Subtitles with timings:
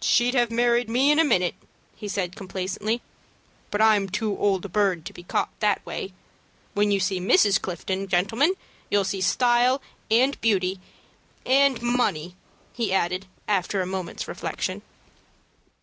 [0.00, 1.54] "She'd have married me in a minute,"
[1.94, 3.02] he said complacently;
[3.70, 6.14] "but I'm too old a bird to be caught that way.
[6.72, 7.60] When you see Mrs.
[7.60, 8.54] Clifton, gentlemen,
[8.90, 10.80] you'll see style and beauty,
[11.44, 12.36] and money"
[12.72, 14.80] he added, after a moment's reflection.